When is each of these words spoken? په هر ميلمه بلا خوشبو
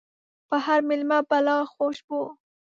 په 0.47 0.55
هر 0.65 0.79
ميلمه 0.89 1.19
بلا 1.29 1.57
خوشبو 1.73 2.21